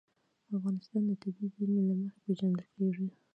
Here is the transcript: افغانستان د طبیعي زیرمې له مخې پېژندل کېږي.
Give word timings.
افغانستان 0.57 1.01
د 1.07 1.11
طبیعي 1.21 1.47
زیرمې 1.55 1.81
له 1.89 1.95
مخې 2.01 2.19
پېژندل 2.25 2.67
کېږي. 2.75 3.07